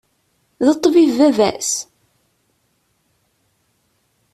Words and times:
D 0.65 0.67
ṭṭbib 0.77 1.11
baba-s? 1.17 1.71